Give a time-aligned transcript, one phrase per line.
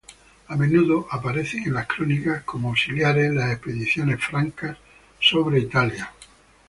[0.47, 4.75] A menudo aparecen en las crónicas como auxiliares en las expediciones francas
[5.31, 6.11] en Italia.